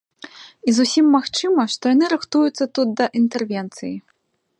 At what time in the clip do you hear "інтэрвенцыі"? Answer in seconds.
3.21-3.93